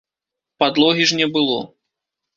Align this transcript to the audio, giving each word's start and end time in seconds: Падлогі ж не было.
Падлогі 0.63 1.05
ж 1.11 1.19
не 1.21 1.27
было. 1.37 1.59